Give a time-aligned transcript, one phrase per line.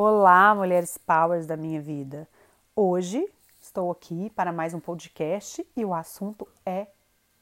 [0.00, 2.28] Olá, mulheres powers da minha vida.
[2.76, 3.28] Hoje
[3.60, 6.86] estou aqui para mais um podcast e o assunto é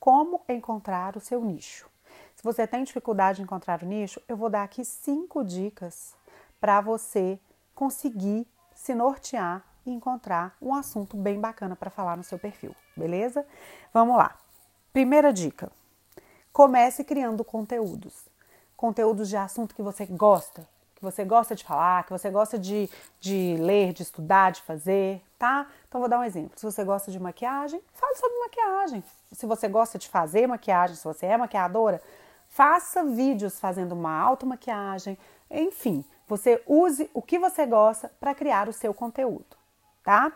[0.00, 1.86] como encontrar o seu nicho.
[2.34, 6.14] Se você tem dificuldade em encontrar o nicho, eu vou dar aqui cinco dicas
[6.58, 7.38] para você
[7.74, 13.46] conseguir se nortear e encontrar um assunto bem bacana para falar no seu perfil, beleza?
[13.92, 14.34] Vamos lá.
[14.94, 15.70] Primeira dica:
[16.54, 18.14] comece criando conteúdos.
[18.74, 20.66] Conteúdos de assunto que você gosta,
[20.96, 22.88] que você gosta de falar, que você gosta de,
[23.20, 25.66] de ler, de estudar, de fazer, tá?
[25.86, 26.58] Então vou dar um exemplo.
[26.58, 29.04] Se você gosta de maquiagem, fale sobre maquiagem.
[29.30, 32.00] Se você gosta de fazer maquiagem, se você é maquiadora,
[32.48, 35.18] faça vídeos fazendo uma automaquiagem.
[35.50, 39.56] Enfim, você use o que você gosta para criar o seu conteúdo,
[40.02, 40.32] tá?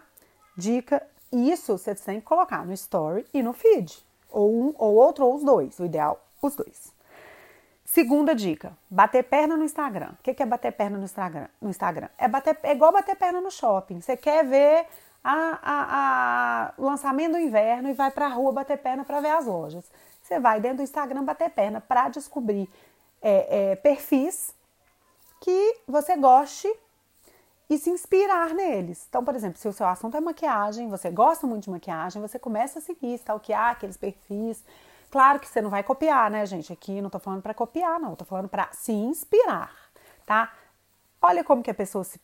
[0.57, 1.02] Dica:
[1.33, 5.37] isso você tem que colocar no story e no feed, ou um ou outro ou
[5.37, 5.79] os dois.
[5.79, 7.00] O ideal, os dois.
[7.91, 10.12] Segunda dica: bater perna no Instagram.
[10.12, 11.49] O que é bater perna no Instagram?
[11.61, 14.01] No Instagram é, bater, é igual bater perna no shopping.
[14.01, 14.87] Você quer ver
[16.79, 19.91] o lançamento do inverno e vai para a rua bater perna para ver as lojas.
[20.23, 22.71] Você vai dentro do Instagram bater perna para descobrir
[23.21, 24.55] é, é, perfis
[25.41, 26.73] que você goste
[27.68, 29.05] e se inspirar neles.
[29.09, 32.38] Então, por exemplo, se o seu assunto é maquiagem, você gosta muito de maquiagem, você
[32.38, 34.63] começa a seguir, stalkear aqueles perfis
[35.11, 36.73] Claro que você não vai copiar, né, gente?
[36.73, 39.75] Aqui não tô falando para copiar, não, tô falando para se inspirar,
[40.25, 40.52] tá?
[41.21, 42.19] Olha como que a pessoa se,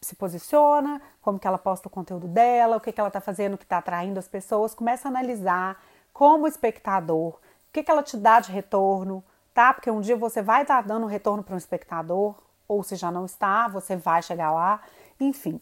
[0.00, 3.58] se, posiciona, como que ela posta o conteúdo dela, o que, que ela tá fazendo
[3.58, 4.74] que tá atraindo as pessoas.
[4.74, 7.38] Começa a analisar como espectador, o
[7.72, 9.74] que, que ela te dá de retorno, tá?
[9.74, 12.36] Porque um dia você vai estar tá dando retorno para um espectador,
[12.68, 14.80] ou se já não está, você vai chegar lá.
[15.18, 15.60] Enfim,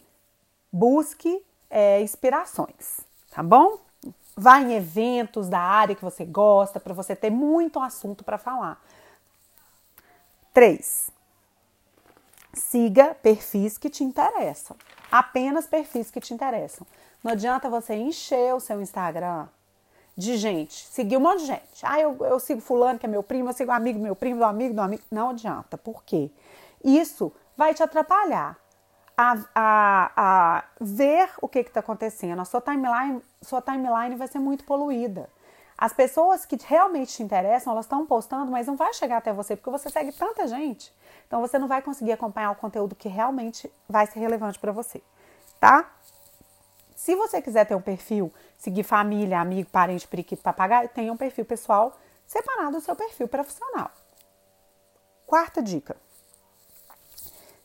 [0.71, 3.01] busque é, inspirações,
[3.31, 3.79] tá bom?
[4.37, 8.83] Vá em eventos da área que você gosta, para você ter muito assunto para falar.
[10.53, 11.11] 3.
[12.53, 14.77] Siga perfis que te interessam.
[15.11, 16.87] Apenas perfis que te interessam.
[17.23, 19.49] Não adianta você encher o seu Instagram
[20.17, 21.63] de gente, seguir um monte de gente.
[21.83, 24.39] Ah, eu, eu sigo fulano que é meu primo, eu sigo um amigo meu primo,
[24.39, 25.03] do amigo do amigo.
[25.11, 25.77] Não adianta.
[25.77, 26.31] Por quê?
[26.85, 28.57] Isso vai te atrapalhar
[29.17, 32.41] a, a, a ver o que está acontecendo.
[32.41, 35.29] A sua timeline, sua timeline vai ser muito poluída.
[35.77, 39.57] As pessoas que realmente te interessam, elas estão postando, mas não vai chegar até você,
[39.57, 40.93] porque você segue tanta gente.
[41.27, 45.03] Então você não vai conseguir acompanhar o conteúdo que realmente vai ser relevante para você,
[45.59, 45.91] tá?
[46.95, 51.45] Se você quiser ter um perfil, seguir família, amigo, parente, periquito, papagaio, tenha um perfil
[51.45, 53.91] pessoal separado do seu perfil profissional.
[55.27, 55.97] Quarta dica.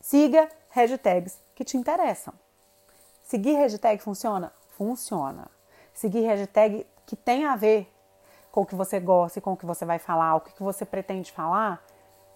[0.02, 2.34] Siga hashtags que te interessam.
[3.24, 4.52] Seguir hashtag funciona?
[4.72, 5.50] Funciona.
[5.94, 7.92] Seguir hashtag que tem a ver
[8.52, 10.86] com o que você gosta e com o que você vai falar, o que você
[10.86, 11.84] pretende falar,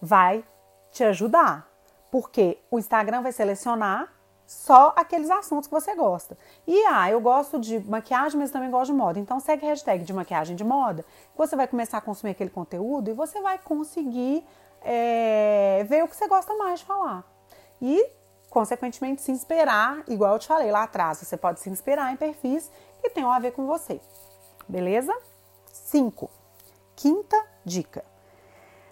[0.00, 0.44] vai
[0.92, 1.68] te ajudar.
[2.10, 4.12] Porque o Instagram vai selecionar
[4.46, 6.36] só aqueles assuntos que você gosta.
[6.66, 9.18] E ah, eu gosto de maquiagem, mas também gosto de moda.
[9.18, 11.04] Então segue hashtag de maquiagem de moda.
[11.36, 14.44] Você vai começar a consumir aquele conteúdo e você vai conseguir
[14.82, 17.24] é, ver o que você gosta mais de falar.
[17.80, 18.06] E
[18.54, 22.70] consequentemente, se inspirar, igual eu te falei lá atrás, você pode se inspirar em perfis
[23.02, 24.00] que tenham a ver com você.
[24.68, 25.12] Beleza?
[25.72, 26.30] 5.
[26.94, 28.04] Quinta dica.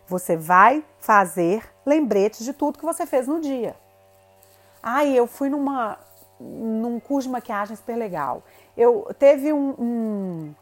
[0.09, 3.77] Você vai fazer lembretes de tudo que você fez no dia.
[4.83, 5.97] Ai, eu fui numa
[6.41, 8.43] num curso de maquiagem super legal.
[8.77, 10.55] Eu teve um, um,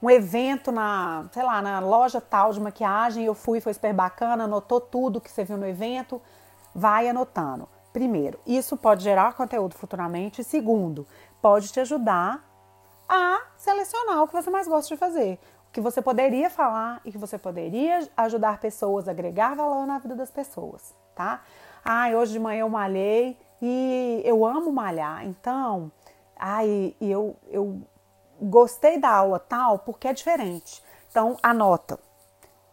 [0.00, 4.44] um evento na, sei lá, na loja tal de maquiagem, eu fui, foi super bacana,
[4.44, 6.22] anotou tudo que você viu no evento,
[6.72, 7.68] vai anotando.
[7.96, 10.44] Primeiro, isso pode gerar conteúdo futuramente.
[10.44, 11.06] Segundo,
[11.40, 12.46] pode te ajudar
[13.08, 15.40] a selecionar o que você mais gosta de fazer.
[15.70, 20.14] O que você poderia falar e que você poderia ajudar pessoas, agregar valor na vida
[20.14, 21.40] das pessoas, tá?
[21.82, 25.90] Ai, hoje de manhã eu malhei e eu amo malhar, então,
[26.38, 27.80] ai, eu, eu
[28.38, 30.84] gostei da aula tal porque é diferente.
[31.10, 31.98] Então, anota.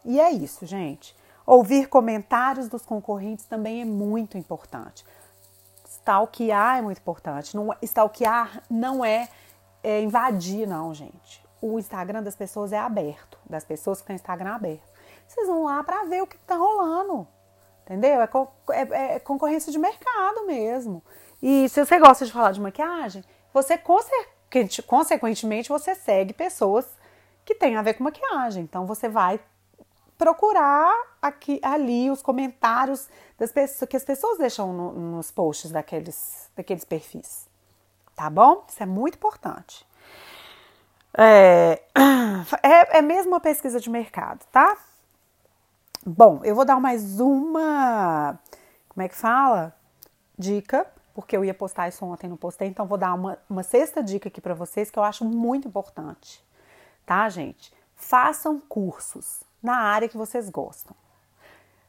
[0.03, 1.15] E é isso, gente.
[1.45, 5.05] Ouvir comentários dos concorrentes também é muito importante.
[5.85, 7.55] Stalkear é muito importante.
[7.55, 9.29] Não, stalkear não é,
[9.83, 11.43] é invadir, não, gente.
[11.61, 14.93] O Instagram das pessoas é aberto, das pessoas que têm Instagram aberto.
[15.27, 17.27] Vocês vão lá para ver o que está rolando,
[17.83, 18.21] entendeu?
[18.21, 18.29] É,
[18.71, 21.03] é, é, concorrência de mercado mesmo.
[21.41, 23.23] E se você gosta de falar de maquiagem,
[23.53, 23.79] você
[24.87, 26.85] consequentemente você segue pessoas
[27.45, 28.63] que têm a ver com maquiagem.
[28.63, 29.39] Então você vai
[30.23, 36.49] procurar aqui, ali os comentários das pessoas que as pessoas deixam no, nos posts daqueles,
[36.55, 37.47] daqueles perfis.
[38.15, 38.63] Tá bom?
[38.69, 39.85] Isso é muito importante.
[41.17, 41.81] É,
[42.63, 44.77] é, é mesmo uma pesquisa de mercado, tá?
[46.05, 48.39] Bom, eu vou dar mais uma.
[48.87, 49.73] Como é que fala?
[50.37, 54.01] dica, porque eu ia postar isso ontem, não postei, então vou dar uma, uma sexta
[54.01, 56.43] dica aqui para vocês que eu acho muito importante,
[57.05, 57.71] tá, gente?
[57.95, 60.93] Façam cursos na área que vocês gostam.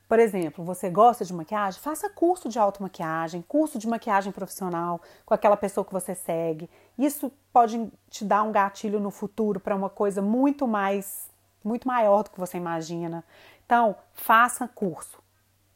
[0.08, 1.80] Por exemplo, você gosta de maquiagem?
[1.80, 6.70] Faça curso de automaquiagem, curso de maquiagem profissional com aquela pessoa que você segue.
[6.96, 11.28] Isso pode te dar um gatilho no futuro para uma coisa muito mais,
[11.64, 13.24] muito maior do que você imagina.
[13.64, 15.18] Então, faça curso,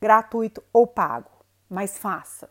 [0.00, 1.30] gratuito ou pago,
[1.68, 2.48] mas faça.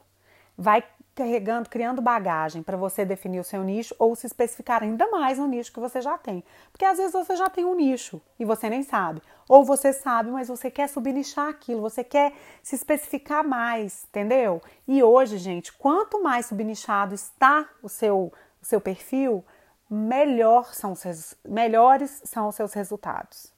[0.57, 0.83] Vai
[1.18, 5.48] carregando, criando bagagem para você definir o seu nicho ou se especificar ainda mais no
[5.48, 6.44] nicho que você já tem.
[6.72, 9.19] Porque às vezes você já tem um nicho e você nem sabe.
[9.50, 14.62] Ou você sabe, mas você quer subnichar aquilo, você quer se especificar mais, entendeu?
[14.88, 18.31] E hoje, gente, quanto mais subnichado está o seu,
[18.62, 19.44] o seu perfil,
[19.90, 23.52] melhor são os, melhores são os seus resultados.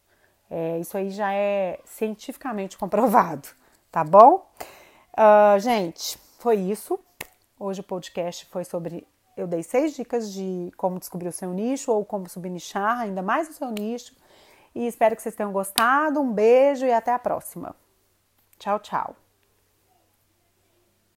[0.50, 3.50] É, isso aí já é cientificamente comprovado,
[3.92, 4.50] tá bom?
[5.14, 6.98] Uh, gente, foi isso.
[7.60, 9.06] Hoje o podcast foi sobre.
[9.36, 13.50] Eu dei seis dicas de como descobrir o seu nicho ou como subnichar ainda mais
[13.50, 14.16] o seu nicho.
[14.74, 16.22] E espero que vocês tenham gostado.
[16.22, 17.76] Um beijo e até a próxima.
[18.58, 19.29] Tchau, tchau.